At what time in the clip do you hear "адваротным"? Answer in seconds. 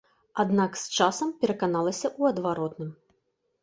2.35-2.95